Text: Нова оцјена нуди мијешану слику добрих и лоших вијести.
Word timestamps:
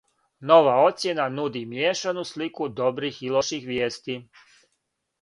Нова 0.51 0.71
оцјена 0.85 1.27
нуди 1.35 1.61
мијешану 1.75 2.25
слику 2.31 2.73
добрих 2.83 3.23
и 3.29 3.33
лоших 3.39 3.71
вијести. 3.71 4.21